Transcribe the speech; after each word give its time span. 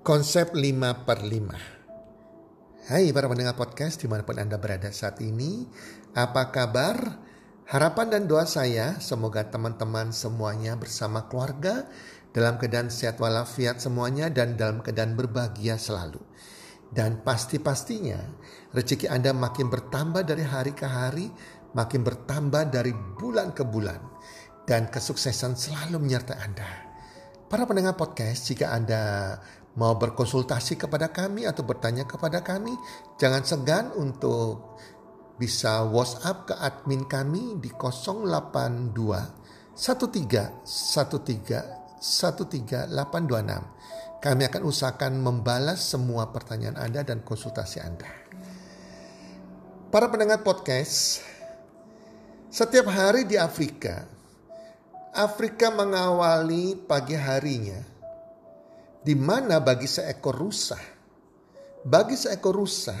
Konsep 0.00 0.56
5 0.56 1.04
per 1.04 1.28
5 1.28 2.88
Hai 2.88 3.12
para 3.12 3.28
pendengar 3.28 3.52
podcast 3.52 4.00
di 4.00 4.08
mana 4.08 4.24
pun 4.24 4.40
Anda 4.40 4.56
berada 4.56 4.88
saat 4.88 5.20
ini 5.20 5.68
Apa 6.16 6.48
kabar? 6.48 7.20
Harapan 7.68 8.08
dan 8.08 8.24
doa 8.24 8.48
saya 8.48 8.96
semoga 8.96 9.44
teman-teman 9.52 10.08
semuanya 10.08 10.72
bersama 10.80 11.28
keluarga 11.28 11.84
Dalam 12.32 12.56
keadaan 12.56 12.88
sehat 12.88 13.20
walafiat 13.20 13.84
semuanya 13.84 14.32
dan 14.32 14.56
dalam 14.56 14.80
keadaan 14.80 15.20
berbahagia 15.20 15.76
selalu. 15.76 16.24
Dan 16.88 17.20
pasti-pastinya 17.20 18.24
rezeki 18.72 19.04
Anda 19.04 19.36
makin 19.36 19.68
bertambah 19.68 20.24
dari 20.24 20.48
hari 20.48 20.72
ke 20.72 20.88
hari 20.88 21.28
Makin 21.76 22.00
bertambah 22.00 22.72
dari 22.72 22.96
bulan 23.20 23.52
ke 23.52 23.68
bulan. 23.68 24.00
Dan 24.64 24.88
kesuksesan 24.88 25.60
selalu 25.60 26.00
menyertai 26.00 26.40
Anda. 26.40 26.88
Para 27.50 27.66
pendengar 27.66 27.98
podcast, 27.98 28.46
jika 28.46 28.70
Anda 28.70 29.34
mau 29.78 29.94
berkonsultasi 29.94 30.74
kepada 30.80 31.12
kami 31.14 31.46
atau 31.46 31.62
bertanya 31.62 32.02
kepada 32.08 32.42
kami, 32.42 32.74
jangan 33.20 33.44
segan 33.46 33.92
untuk 33.94 34.74
bisa 35.38 35.86
WhatsApp 35.86 36.50
ke 36.50 36.54
admin 36.58 37.06
kami 37.06 37.54
di 37.62 37.70
082 37.72 38.90
13 39.76 39.76
13 39.76 41.80
13826. 42.00 43.60
Kami 44.20 44.42
akan 44.52 44.62
usahakan 44.68 45.16
membalas 45.16 45.80
semua 45.80 46.28
pertanyaan 46.28 46.76
Anda 46.76 47.00
dan 47.00 47.24
konsultasi 47.24 47.80
Anda. 47.80 48.04
Para 49.88 50.12
pendengar 50.12 50.44
podcast, 50.44 51.24
setiap 52.52 52.92
hari 52.92 53.24
di 53.24 53.40
Afrika, 53.40 54.04
Afrika 55.16 55.72
mengawali 55.72 56.76
pagi 56.84 57.16
harinya 57.16 57.99
di 59.00 59.16
mana 59.16 59.64
bagi 59.64 59.88
seekor 59.88 60.36
rusa, 60.36 60.76
bagi 61.80 62.16
seekor 62.16 62.52
rusa, 62.52 62.96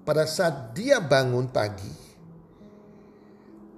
pada 0.00 0.24
saat 0.24 0.72
dia 0.72 1.04
bangun 1.04 1.52
pagi, 1.52 1.92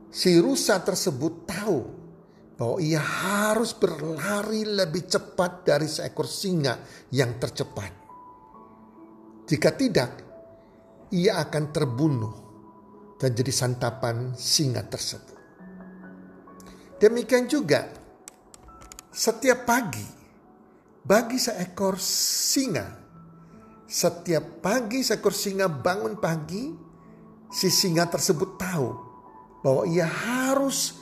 si 0.06 0.38
rusa 0.38 0.78
tersebut 0.78 1.34
tahu 1.42 1.78
bahwa 2.54 2.78
ia 2.78 3.02
harus 3.02 3.74
berlari 3.74 4.62
lebih 4.62 5.10
cepat 5.10 5.66
dari 5.66 5.90
seekor 5.90 6.30
singa 6.30 6.78
yang 7.10 7.42
tercepat. 7.42 7.90
Jika 9.42 9.74
tidak, 9.74 10.10
ia 11.10 11.42
akan 11.42 11.64
terbunuh 11.74 12.34
dan 13.18 13.34
jadi 13.34 13.50
santapan 13.50 14.38
singa 14.38 14.86
tersebut. 14.86 15.38
Demikian 17.02 17.50
juga 17.50 17.90
setiap 19.10 19.66
pagi 19.66 20.21
bagi 21.02 21.38
seekor 21.38 21.98
singa. 21.98 23.02
Setiap 23.86 24.64
pagi 24.64 25.04
seekor 25.04 25.34
singa 25.36 25.68
bangun 25.68 26.16
pagi, 26.16 26.72
si 27.52 27.68
singa 27.68 28.08
tersebut 28.08 28.56
tahu 28.56 28.88
bahwa 29.60 29.84
ia 29.84 30.08
harus 30.08 30.96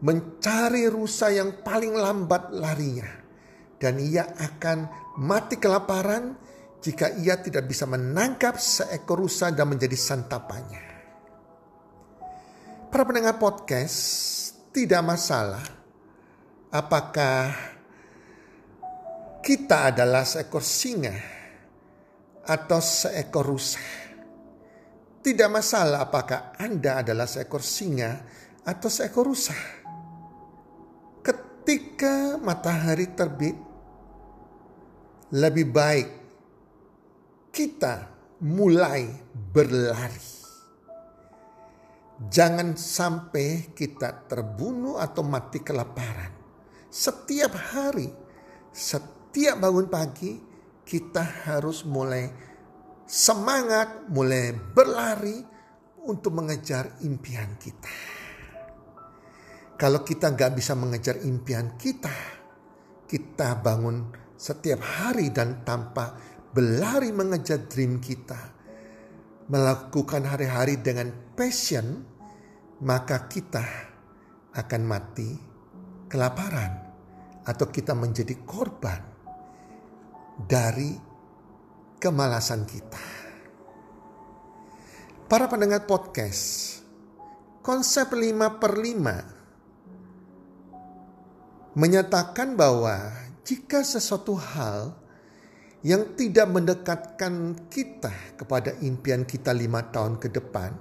mencari 0.00 0.86
rusa 0.88 1.34
yang 1.34 1.60
paling 1.66 1.96
lambat 1.96 2.54
larinya. 2.54 3.08
Dan 3.80 3.96
ia 3.96 4.28
akan 4.36 4.78
mati 5.24 5.56
kelaparan 5.56 6.36
jika 6.84 7.16
ia 7.16 7.40
tidak 7.40 7.64
bisa 7.64 7.88
menangkap 7.88 8.60
seekor 8.60 9.24
rusa 9.24 9.48
dan 9.52 9.72
menjadi 9.72 9.96
santapannya. 9.96 10.84
Para 12.92 13.06
pendengar 13.08 13.40
podcast, 13.40 13.96
tidak 14.70 15.00
masalah 15.00 15.64
apakah 16.70 17.79
kita 19.40 19.88
adalah 19.92 20.22
seekor 20.28 20.60
singa 20.60 21.16
atau 22.44 22.80
seekor 22.80 23.44
rusa. 23.44 23.80
Tidak 25.20 25.48
masalah 25.52 26.08
apakah 26.08 26.56
Anda 26.56 27.04
adalah 27.04 27.28
seekor 27.28 27.64
singa 27.64 28.20
atau 28.64 28.88
seekor 28.88 29.24
rusa. 29.28 29.56
Ketika 31.20 32.40
matahari 32.40 33.12
terbit, 33.12 33.56
lebih 35.36 35.66
baik 35.72 36.08
kita 37.52 38.08
mulai 38.44 39.08
berlari. 39.32 40.28
Jangan 42.20 42.76
sampai 42.76 43.72
kita 43.72 44.28
terbunuh 44.28 45.00
atau 45.00 45.24
mati 45.24 45.64
kelaparan. 45.64 46.36
Setiap 46.92 47.52
hari, 47.72 48.12
setiap 48.68 49.19
tiap 49.30 49.62
bangun 49.62 49.86
pagi 49.86 50.34
kita 50.82 51.46
harus 51.46 51.86
mulai 51.86 52.26
semangat, 53.06 54.10
mulai 54.10 54.50
berlari 54.54 55.38
untuk 56.06 56.34
mengejar 56.34 56.98
impian 57.06 57.54
kita. 57.58 57.94
Kalau 59.78 60.02
kita 60.02 60.34
nggak 60.34 60.52
bisa 60.58 60.74
mengejar 60.74 61.22
impian 61.22 61.78
kita, 61.78 62.12
kita 63.06 63.58
bangun 63.62 64.10
setiap 64.34 64.82
hari 64.82 65.30
dan 65.30 65.62
tanpa 65.62 66.18
berlari 66.50 67.14
mengejar 67.14 67.70
dream 67.70 68.02
kita, 68.02 68.38
melakukan 69.46 70.26
hari-hari 70.26 70.82
dengan 70.82 71.10
passion, 71.38 72.02
maka 72.82 73.30
kita 73.30 73.64
akan 74.58 74.82
mati 74.82 75.30
kelaparan 76.10 76.72
atau 77.46 77.66
kita 77.70 77.94
menjadi 77.94 78.34
korban 78.42 79.09
dari 80.48 80.96
kemalasan 82.00 82.64
kita. 82.64 83.04
Para 85.28 85.44
pendengar 85.46 85.84
podcast, 85.84 86.80
konsep 87.60 88.08
5 88.08 88.56
per 88.56 88.72
5 88.80 91.76
menyatakan 91.76 92.58
bahwa 92.58 93.14
jika 93.46 93.86
sesuatu 93.86 94.34
hal 94.34 94.90
yang 95.86 96.18
tidak 96.18 96.50
mendekatkan 96.50 97.54
kita 97.70 98.10
kepada 98.36 98.74
impian 98.82 99.22
kita 99.22 99.54
lima 99.54 99.86
tahun 99.88 100.18
ke 100.18 100.34
depan, 100.34 100.74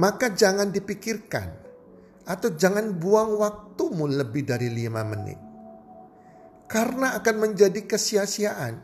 maka 0.00 0.32
jangan 0.32 0.72
dipikirkan 0.72 1.52
atau 2.24 2.48
jangan 2.56 2.96
buang 2.96 3.36
waktumu 3.36 4.08
lebih 4.08 4.48
dari 4.48 4.72
lima 4.72 5.04
menit 5.04 5.49
karena 6.70 7.18
akan 7.18 7.50
menjadi 7.50 7.82
kesia-siaan 7.82 8.78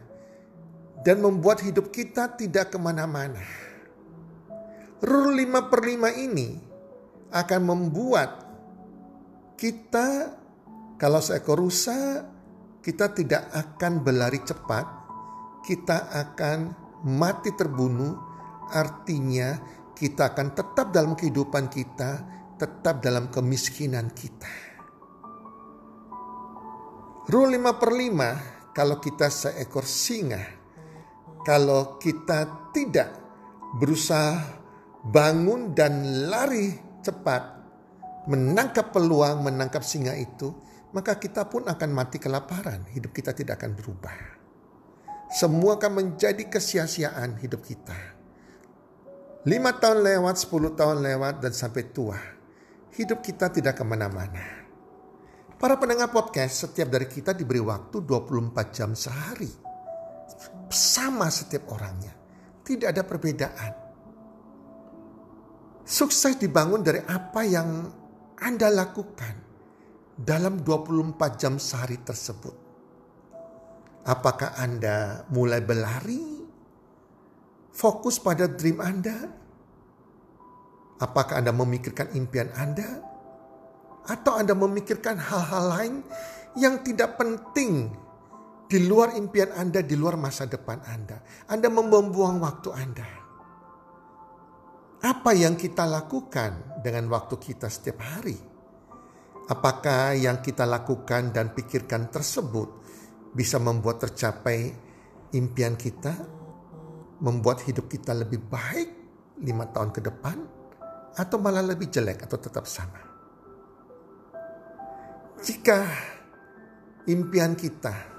dan 1.07 1.17
membuat 1.23 1.63
hidup 1.63 1.95
kita 1.95 2.35
tidak 2.35 2.75
ke 2.75 2.79
mana-mana. 2.83 3.39
Rule 4.99 5.39
5 5.39 5.71
per 5.71 5.81
5 5.87 6.27
ini 6.27 6.59
akan 7.31 7.61
membuat 7.63 8.43
kita 9.55 10.35
kalau 10.99 11.23
seekor 11.23 11.63
rusa 11.63 12.27
kita 12.83 13.15
tidak 13.15 13.55
akan 13.55 14.03
berlari 14.03 14.43
cepat, 14.43 14.87
kita 15.63 16.11
akan 16.11 16.59
mati 17.07 17.55
terbunuh, 17.55 18.15
artinya 18.75 19.59
kita 19.95 20.35
akan 20.35 20.55
tetap 20.55 20.91
dalam 20.91 21.15
kehidupan 21.15 21.71
kita, 21.71 22.11
tetap 22.59 22.99
dalam 23.03 23.31
kemiskinan 23.31 24.11
kita. 24.11 24.76
Rule 27.27 27.59
5 27.59 27.83
per 27.83 27.91
5, 27.91 28.71
kalau 28.71 29.03
kita 29.03 29.27
seekor 29.27 29.83
singa, 29.83 30.47
kalau 31.43 31.99
kita 31.99 32.71
tidak 32.71 33.11
berusaha 33.83 34.63
bangun 35.03 35.75
dan 35.75 36.07
lari 36.31 36.71
cepat, 37.03 37.43
menangkap 38.31 38.95
peluang, 38.95 39.43
menangkap 39.43 39.83
singa 39.83 40.15
itu, 40.15 40.55
maka 40.95 41.19
kita 41.19 41.51
pun 41.51 41.67
akan 41.67 41.91
mati 41.91 42.23
kelaparan. 42.23 42.87
Hidup 42.95 43.11
kita 43.11 43.34
tidak 43.34 43.59
akan 43.59 43.75
berubah. 43.75 44.17
Semua 45.27 45.83
akan 45.83 45.93
menjadi 45.99 46.47
kesia-siaan 46.47 47.43
hidup 47.43 47.67
kita. 47.67 48.15
Lima 49.51 49.75
tahun 49.75 50.07
lewat, 50.07 50.47
sepuluh 50.47 50.79
tahun 50.79 51.03
lewat, 51.03 51.43
dan 51.43 51.51
sampai 51.51 51.91
tua. 51.91 52.19
Hidup 52.95 53.19
kita 53.19 53.51
tidak 53.51 53.75
ke 53.75 53.83
mana-mana. 53.83 54.56
Para 55.57 55.81
pendengar 55.81 56.13
podcast, 56.13 56.69
setiap 56.69 56.93
dari 56.93 57.09
kita 57.09 57.33
diberi 57.33 57.65
waktu 57.65 58.05
24 58.05 58.77
jam 58.77 58.93
sehari. 58.93 59.49
Sama 60.69 61.33
setiap 61.33 61.73
orangnya. 61.73 62.13
Tidak 62.61 62.93
ada 62.93 63.01
perbedaan. 63.01 63.73
Sukses 65.81 66.37
dibangun 66.37 66.85
dari 66.85 67.01
apa 67.09 67.41
yang 67.49 67.89
Anda 68.37 68.69
lakukan 68.69 69.35
dalam 70.13 70.61
24 70.61 71.41
jam 71.41 71.57
sehari 71.57 72.05
tersebut. 72.05 72.57
Apakah 74.05 74.61
Anda 74.61 75.25
mulai 75.33 75.65
berlari? 75.65 76.21
Fokus 77.73 78.21
pada 78.21 78.45
dream 78.45 78.77
Anda? 78.85 79.25
Apakah 81.01 81.41
Anda 81.41 81.57
memikirkan 81.57 82.13
impian 82.13 82.53
Anda? 82.53 83.16
Atau 84.07 84.39
Anda 84.39 84.55
memikirkan 84.55 85.19
hal-hal 85.19 85.65
lain 85.71 85.95
yang 86.57 86.81
tidak 86.87 87.19
penting 87.19 87.91
di 88.67 88.83
luar 88.83 89.15
impian 89.15 89.55
Anda, 89.55 89.83
di 89.83 89.95
luar 89.95 90.19
masa 90.19 90.47
depan 90.47 90.83
Anda. 90.83 91.23
Anda 91.47 91.71
membuang 91.71 92.43
waktu 92.43 92.71
Anda. 92.75 93.09
Apa 95.07 95.31
yang 95.39 95.55
kita 95.55 95.87
lakukan 95.87 96.83
dengan 96.83 97.07
waktu 97.13 97.39
kita 97.39 97.71
setiap 97.71 98.03
hari? 98.03 98.35
Apakah 99.47 100.19
yang 100.19 100.43
kita 100.43 100.67
lakukan 100.67 101.31
dan 101.31 101.55
pikirkan 101.55 102.11
tersebut 102.11 102.83
bisa 103.31 103.63
membuat 103.63 104.03
tercapai 104.03 104.75
impian 105.31 105.79
kita? 105.79 106.11
Membuat 107.23 107.63
hidup 107.65 107.87
kita 107.87 108.13
lebih 108.13 108.43
baik 108.51 108.91
lima 109.47 109.71
tahun 109.71 109.95
ke 109.95 110.01
depan? 110.03 110.39
Atau 111.15 111.39
malah 111.39 111.63
lebih 111.63 111.87
jelek 111.87 112.27
atau 112.27 112.37
tetap 112.43 112.67
sama? 112.67 113.16
Jika 115.36 115.84
impian 117.04 117.53
kita 117.53 118.16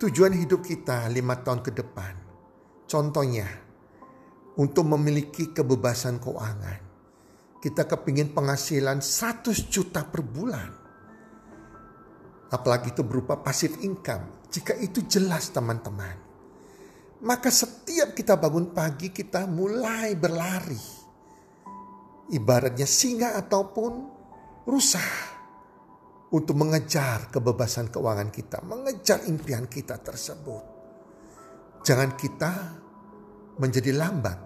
tujuan 0.00 0.32
hidup 0.32 0.64
kita 0.64 1.04
lima 1.12 1.36
tahun 1.44 1.60
ke 1.60 1.72
depan. 1.76 2.14
Contohnya, 2.86 3.44
untuk 4.56 4.88
memiliki 4.88 5.52
kebebasan 5.52 6.16
keuangan. 6.16 6.80
Kita 7.60 7.84
kepingin 7.84 8.32
penghasilan 8.32 9.04
100 9.04 9.68
juta 9.68 10.06
per 10.06 10.22
bulan. 10.24 10.70
Apalagi 12.48 12.94
itu 12.94 13.02
berupa 13.04 13.36
pasif 13.36 13.76
income. 13.82 14.48
Jika 14.48 14.72
itu 14.80 15.04
jelas 15.04 15.50
teman-teman. 15.52 16.24
Maka 17.26 17.50
setiap 17.52 18.16
kita 18.16 18.38
bangun 18.38 18.70
pagi 18.72 19.10
kita 19.12 19.44
mulai 19.50 20.14
berlari. 20.14 20.78
Ibaratnya 22.32 22.86
singa 22.86 23.34
ataupun 23.34 23.92
rusa 24.68 25.35
untuk 26.34 26.58
mengejar 26.58 27.30
kebebasan 27.30 27.92
keuangan 27.92 28.34
kita, 28.34 28.58
mengejar 28.66 29.22
impian 29.30 29.70
kita 29.70 30.00
tersebut. 30.02 30.64
Jangan 31.86 32.18
kita 32.18 32.52
menjadi 33.62 33.94
lambat. 33.94 34.38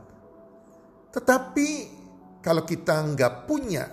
Tetapi 1.11 1.69
kalau 2.45 2.69
kita 2.69 3.01
nggak 3.17 3.49
punya 3.49 3.89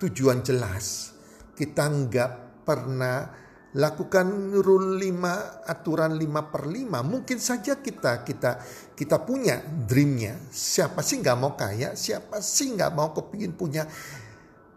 tujuan 0.00 0.40
jelas, 0.40 1.12
kita 1.52 1.84
nggak 1.92 2.64
pernah 2.64 3.40
lakukan 3.70 4.50
rule 4.58 4.98
5 4.98 5.70
aturan 5.70 6.18
5 6.18 6.50
per 6.50 6.66
5 6.66 7.06
mungkin 7.06 7.38
saja 7.38 7.78
kita 7.78 8.26
kita 8.26 8.58
kita 8.98 9.16
punya 9.22 9.62
dreamnya 9.62 10.50
siapa 10.50 11.06
sih 11.06 11.22
nggak 11.22 11.38
mau 11.38 11.54
kaya 11.54 11.94
siapa 11.94 12.42
sih 12.42 12.74
nggak 12.74 12.90
mau 12.90 13.14
kepingin 13.14 13.54
punya 13.54 13.86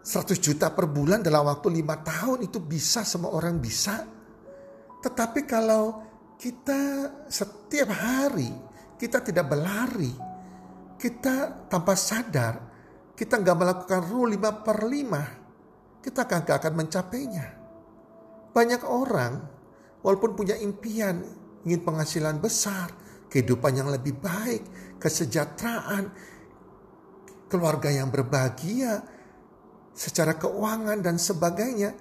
100 0.04 0.36
juta 0.36 0.68
per 0.68 0.84
bulan 0.84 1.24
dalam 1.24 1.48
waktu 1.48 1.80
lima 1.80 1.96
tahun 2.04 2.44
itu 2.44 2.60
bisa 2.60 3.00
semua 3.08 3.32
orang 3.32 3.56
bisa. 3.56 4.04
Tetapi 5.00 5.48
kalau 5.48 6.04
kita 6.36 7.08
setiap 7.24 7.88
hari 7.88 8.52
kita 9.00 9.20
tidak 9.20 9.48
berlari, 9.48 10.12
kita 10.96 11.68
tanpa 11.68 11.96
sadar, 11.98 12.54
kita 13.12 13.40
nggak 13.40 13.58
melakukan 13.58 14.00
rule 14.08 14.32
5 14.36 14.64
per 14.64 14.78
5, 14.86 16.00
kita 16.04 16.20
gak 16.24 16.56
akan 16.60 16.74
mencapainya. 16.84 17.46
Banyak 18.54 18.82
orang 18.86 19.32
walaupun 20.04 20.36
punya 20.36 20.54
impian, 20.60 21.20
ingin 21.66 21.80
penghasilan 21.82 22.38
besar, 22.38 22.92
kehidupan 23.28 23.76
yang 23.82 23.88
lebih 23.90 24.14
baik, 24.20 24.62
kesejahteraan, 25.02 26.12
keluarga 27.50 27.90
yang 27.90 28.08
berbahagia, 28.14 29.13
secara 29.94 30.34
keuangan 30.34 30.98
dan 31.00 31.16
sebagainya. 31.16 31.94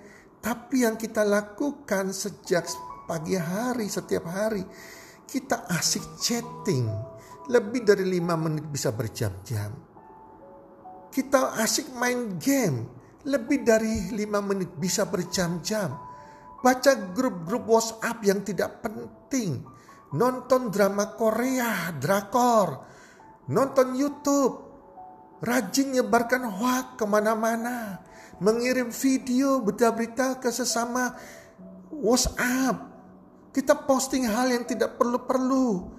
Tapi 0.44 0.84
yang 0.84 1.00
kita 1.00 1.24
lakukan 1.24 2.12
sejak 2.12 2.68
pagi 3.08 3.40
hari, 3.40 3.88
setiap 3.88 4.28
hari, 4.28 4.66
kita 5.24 5.70
asik 5.72 6.20
chatting. 6.20 6.90
Lebih 7.48 7.88
dari 7.88 8.04
lima 8.04 8.36
menit 8.36 8.68
bisa 8.68 8.92
berjam-jam. 8.92 9.72
Kita 11.14 11.56
asik 11.62 11.94
main 11.96 12.36
game. 12.42 12.90
Lebih 13.24 13.64
dari 13.64 14.12
lima 14.12 14.44
menit 14.44 14.76
bisa 14.76 15.08
berjam-jam. 15.08 15.96
Baca 16.60 16.92
grup-grup 17.16 17.64
WhatsApp 17.68 18.20
yang 18.24 18.44
tidak 18.44 18.84
penting. 18.84 19.64
Nonton 20.16 20.72
drama 20.72 21.16
Korea, 21.16 21.92
drakor. 21.96 22.84
Nonton 23.52 23.96
YouTube 23.96 24.73
rajin 25.44 25.92
nyebarkan 26.00 26.48
hoak 26.48 26.96
ke 26.96 27.04
mana-mana, 27.04 28.00
mengirim 28.40 28.90
video 28.96 29.60
berita-berita 29.60 30.40
ke 30.40 30.48
sesama 30.48 31.20
WhatsApp. 31.92 32.96
Kita 33.54 33.76
posting 33.86 34.26
hal 34.26 34.50
yang 34.50 34.66
tidak 34.66 34.98
perlu-perlu. 34.98 35.92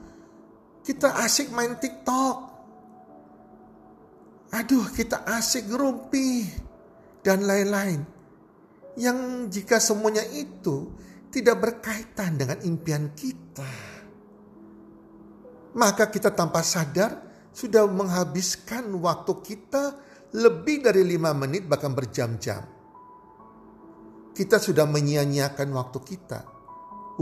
Kita 0.83 1.21
asik 1.23 1.55
main 1.55 1.79
TikTok. 1.79 2.37
Aduh, 4.51 4.87
kita 4.91 5.23
asik 5.29 5.71
ngerumpi 5.71 6.51
dan 7.23 7.47
lain-lain. 7.47 8.01
Yang 8.99 9.19
jika 9.55 9.79
semuanya 9.79 10.23
itu 10.35 10.91
tidak 11.31 11.59
berkaitan 11.63 12.39
dengan 12.39 12.63
impian 12.63 13.11
kita, 13.15 13.71
maka 15.75 16.07
kita 16.07 16.31
tanpa 16.31 16.63
sadar 16.63 17.34
sudah 17.55 17.87
menghabiskan 17.87 18.91
waktu 18.99 19.33
kita 19.41 19.95
lebih 20.35 20.83
dari 20.83 21.07
lima 21.07 21.31
menit 21.31 21.71
bahkan 21.71 21.95
berjam-jam. 21.95 22.67
Kita 24.35 24.59
sudah 24.59 24.83
menyia-nyiakan 24.91 25.71
waktu 25.71 25.99
kita 26.03 26.41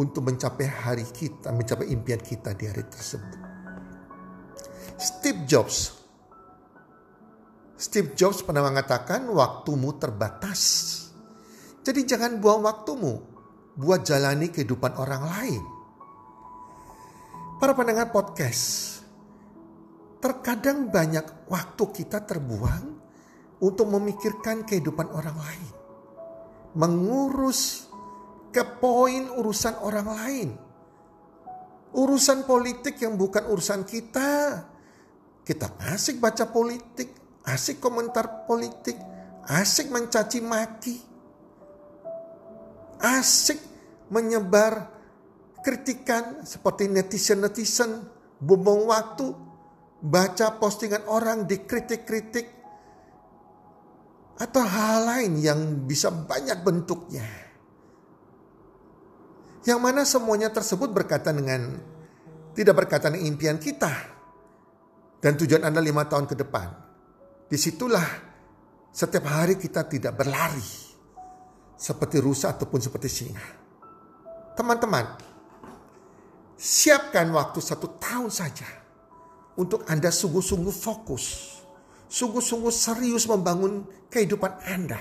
untuk 0.01 0.33
mencapai 0.33 0.65
hari 0.65 1.05
kita, 1.05 1.53
mencapai 1.53 1.93
impian 1.93 2.17
kita 2.17 2.57
di 2.57 2.65
hari 2.65 2.89
tersebut. 2.89 3.41
Steve 4.97 5.45
Jobs. 5.45 5.93
Steve 7.77 8.17
Jobs 8.17 8.41
pernah 8.41 8.65
mengatakan 8.65 9.29
waktumu 9.29 9.93
terbatas. 10.01 10.89
Jadi 11.85 12.09
jangan 12.09 12.41
buang 12.41 12.65
waktumu 12.65 13.21
buat 13.77 14.07
jalani 14.07 14.49
kehidupan 14.49 14.97
orang 14.97 15.23
lain. 15.29 15.63
Para 17.59 17.77
pendengar 17.77 18.09
podcast, 18.15 18.92
Terkadang 20.23 20.87
banyak 20.87 21.51
waktu 21.51 21.85
kita 21.91 22.23
terbuang 22.23 22.85
untuk 23.59 23.91
memikirkan 23.91 24.63
kehidupan 24.63 25.11
orang 25.11 25.35
lain. 25.35 25.73
Mengurus 26.79 27.91
ke 28.55 28.63
poin 28.79 29.27
urusan 29.35 29.83
orang 29.83 30.09
lain. 30.15 30.49
Urusan 31.99 32.47
politik 32.47 33.03
yang 33.03 33.19
bukan 33.19 33.51
urusan 33.51 33.83
kita. 33.83 34.63
Kita 35.43 35.75
asik 35.91 36.23
baca 36.23 36.47
politik, 36.47 37.43
asik 37.43 37.83
komentar 37.83 38.47
politik, 38.47 38.95
asik 39.51 39.91
mencaci 39.91 40.39
maki. 40.39 40.97
Asik 43.03 43.59
menyebar 44.07 44.87
kritikan 45.67 46.47
seperti 46.47 46.87
netizen-netizen, 46.87 48.07
bumbung 48.39 48.87
waktu, 48.87 49.52
baca 50.03 50.59
postingan 50.59 51.07
orang 51.07 51.47
dikritik-kritik 51.47 52.47
atau 54.43 54.63
hal 54.67 55.07
lain 55.07 55.39
yang 55.39 55.87
bisa 55.87 56.11
banyak 56.11 56.59
bentuknya. 56.67 57.23
Yang 59.63 59.79
mana 59.79 60.03
semuanya 60.03 60.51
tersebut 60.51 60.91
berkaitan 60.91 61.39
dengan 61.39 61.79
tidak 62.59 62.83
berkaitan 62.83 63.15
dengan 63.15 63.31
impian 63.31 63.59
kita 63.63 63.95
dan 65.23 65.39
tujuan 65.39 65.63
Anda 65.63 65.79
lima 65.79 66.03
tahun 66.11 66.27
ke 66.27 66.35
depan. 66.35 66.69
Di 67.47 67.55
situlah 67.55 68.09
setiap 68.91 69.23
hari 69.31 69.55
kita 69.55 69.87
tidak 69.87 70.19
berlari 70.19 70.91
seperti 71.79 72.19
rusa 72.19 72.59
ataupun 72.59 72.83
seperti 72.83 73.07
singa. 73.07 73.47
Teman-teman, 74.59 75.07
siapkan 76.59 77.31
waktu 77.31 77.63
satu 77.63 78.03
tahun 78.03 78.35
saja 78.35 78.82
untuk 79.59 79.85
Anda 79.89 80.09
sungguh-sungguh 80.09 80.73
fokus, 80.73 81.25
sungguh-sungguh 82.09 82.73
serius 82.73 83.29
membangun 83.29 83.85
kehidupan 84.09 84.65
Anda, 84.65 85.01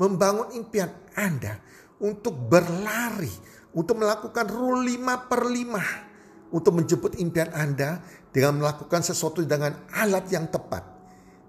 membangun 0.00 0.56
impian 0.56 0.88
Anda 1.16 1.60
untuk 2.00 2.48
berlari, 2.48 3.32
untuk 3.76 4.00
melakukan 4.00 4.46
rule 4.48 4.88
5 4.88 5.28
per 5.28 5.42
5, 5.44 6.54
untuk 6.56 6.72
menjemput 6.80 7.20
impian 7.20 7.52
Anda 7.52 8.00
dengan 8.32 8.62
melakukan 8.64 9.04
sesuatu 9.04 9.44
dengan 9.44 9.88
alat 9.92 10.26
yang 10.32 10.48
tepat. 10.48 10.82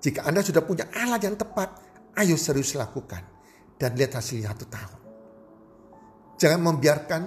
Jika 0.02 0.26
Anda 0.26 0.42
sudah 0.42 0.66
punya 0.66 0.90
alat 0.92 1.22
yang 1.24 1.38
tepat, 1.38 1.70
ayo 2.18 2.36
serius 2.36 2.74
lakukan 2.74 3.22
dan 3.78 3.96
lihat 3.96 4.18
hasilnya 4.18 4.52
satu 4.52 4.66
tahun. 4.68 5.00
Jangan 6.42 6.62
membiarkan 6.62 7.22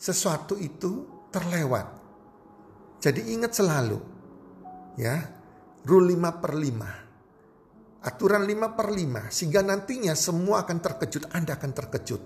sesuatu 0.00 0.56
itu 0.56 1.04
terlewat 1.28 1.86
jadi 2.98 3.20
ingat 3.30 3.54
selalu 3.54 3.98
ya 4.98 5.22
rule 5.86 6.18
5 6.18 6.42
per 6.42 6.52
5. 6.58 8.02
Aturan 8.02 8.42
5 8.46 8.78
per 8.78 8.88
5 8.90 9.30
sehingga 9.30 9.60
nantinya 9.62 10.14
semua 10.18 10.66
akan 10.66 10.78
terkejut. 10.82 11.30
Anda 11.30 11.54
akan 11.54 11.70
terkejut 11.74 12.22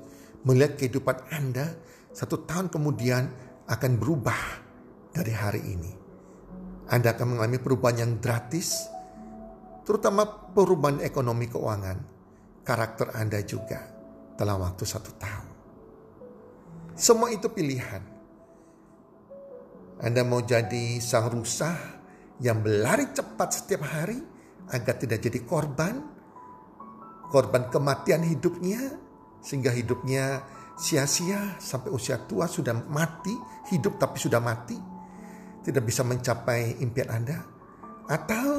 melihat 0.49 0.81
kehidupan 0.81 1.29
Anda 1.33 1.76
satu 2.12 2.45
tahun 2.45 2.69
kemudian 2.69 3.25
akan 3.69 3.93
berubah 3.97 4.41
dari 5.12 5.33
hari 5.33 5.62
ini. 5.64 5.93
Anda 6.93 7.17
akan 7.17 7.37
mengalami 7.37 7.57
perubahan 7.57 8.05
yang 8.05 8.12
gratis, 8.21 8.85
terutama 9.87 10.29
perubahan 10.29 11.00
ekonomi 11.00 11.49
keuangan, 11.49 11.99
karakter 12.67 13.17
Anda 13.17 13.41
juga 13.41 13.81
dalam 14.37 14.61
waktu 14.61 14.85
satu 14.85 15.11
tahun. 15.17 15.49
Semua 16.93 17.33
itu 17.33 17.49
pilihan. 17.49 18.12
Anda 20.02 20.26
mau 20.26 20.42
jadi 20.42 20.99
sang 20.99 21.30
rusa 21.30 21.78
yang 22.42 22.59
berlari 22.59 23.14
cepat 23.14 23.49
setiap 23.54 23.87
hari 23.87 24.18
agar 24.75 24.99
tidak 24.99 25.23
jadi 25.23 25.47
korban, 25.47 26.02
korban 27.30 27.71
kematian 27.71 28.26
hidupnya, 28.26 28.99
sehingga 29.38 29.71
hidupnya 29.71 30.42
sia-sia 30.75 31.54
sampai 31.62 31.94
usia 31.94 32.18
tua 32.26 32.50
sudah 32.50 32.75
mati, 32.90 33.30
hidup 33.71 34.02
tapi 34.02 34.18
sudah 34.18 34.42
mati, 34.42 34.75
tidak 35.62 35.87
bisa 35.87 36.02
mencapai 36.02 36.82
impian 36.82 37.06
Anda, 37.06 37.38
atau 38.11 38.50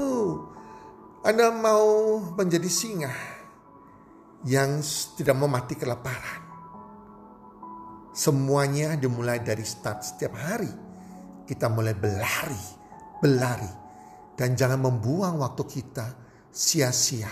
Anda 1.28 1.52
mau 1.52 2.24
menjadi 2.40 2.72
singa 2.72 3.12
yang 4.48 4.80
tidak 5.20 5.36
mau 5.36 5.52
mati 5.52 5.76
kelaparan. 5.76 6.40
Semuanya 8.16 8.96
dimulai 8.96 9.44
dari 9.44 9.66
start 9.68 10.08
setiap 10.08 10.40
hari. 10.40 10.83
Kita 11.44 11.68
mulai 11.68 11.96
berlari, 11.96 12.64
berlari. 13.20 13.72
Dan 14.34 14.58
jangan 14.58 14.82
membuang 14.82 15.44
waktu 15.44 15.64
kita 15.68 16.08
sia-sia. 16.50 17.30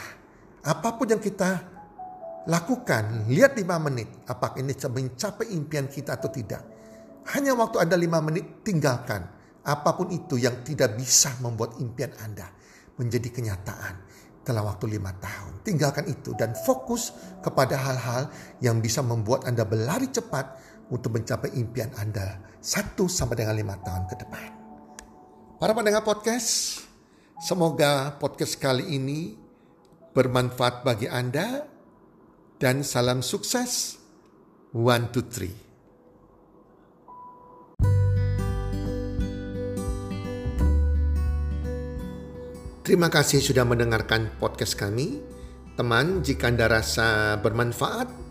Apa 0.61 0.93
pun 0.93 1.09
yang 1.09 1.23
kita 1.23 1.71
Lakukan, 2.49 3.29
lihat 3.29 3.53
lima 3.53 3.77
menit. 3.77 4.25
Apakah 4.25 4.57
ini 4.57 4.73
mencapai 4.73 5.53
impian 5.53 5.85
kita 5.85 6.17
atau 6.17 6.33
tidak. 6.33 6.65
Hanya 7.37 7.53
waktu 7.53 7.77
ada 7.85 7.93
lima 7.93 8.17
menit, 8.17 8.65
tinggalkan. 8.65 9.29
Apa 9.61 9.93
pun 9.93 10.09
itu 10.09 10.41
yang 10.41 10.65
tidak 10.65 10.97
bisa 10.97 11.37
membuat 11.37 11.77
impian 11.77 12.09
Anda 12.17 12.49
menjadi 12.97 13.29
kenyataan 13.29 13.93
dalam 14.41 14.65
waktu 14.65 14.97
lima 14.97 15.13
tahun. 15.21 15.61
Tinggalkan 15.61 16.09
itu 16.09 16.33
dan 16.33 16.57
fokus 16.65 17.13
kepada 17.45 17.77
hal-hal 17.77 18.33
yang 18.57 18.81
bisa 18.81 19.05
membuat 19.05 19.45
Anda 19.45 19.61
berlari 19.61 20.09
cepat 20.09 20.57
untuk 20.91 21.15
mencapai 21.15 21.55
impian 21.55 21.89
Anda 21.95 22.43
satu 22.59 23.07
sampai 23.07 23.41
dengan 23.41 23.55
lima 23.55 23.75
tahun 23.79 24.05
ke 24.11 24.15
depan. 24.27 24.49
Para 25.57 25.71
pendengar 25.71 26.03
podcast, 26.03 26.83
semoga 27.39 28.19
podcast 28.19 28.59
kali 28.59 28.99
ini 28.99 29.33
bermanfaat 30.11 30.83
bagi 30.83 31.07
Anda 31.07 31.63
dan 32.59 32.83
salam 32.83 33.23
sukses. 33.23 33.97
One, 34.71 35.11
two, 35.11 35.27
three. 35.27 35.71
Terima 42.81 43.07
kasih 43.07 43.39
sudah 43.39 43.63
mendengarkan 43.63 44.35
podcast 44.39 44.75
kami. 44.75 45.23
Teman, 45.79 46.23
jika 46.23 46.51
Anda 46.51 46.67
rasa 46.67 47.39
bermanfaat 47.39 48.30